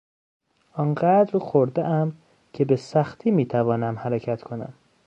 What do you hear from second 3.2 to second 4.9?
میتوانم حرکت کنم.